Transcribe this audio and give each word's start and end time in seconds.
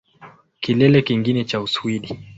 Kilele 0.59 0.99
kingine 1.01 1.43
cha 1.45 1.61
Uswidi 1.61 2.17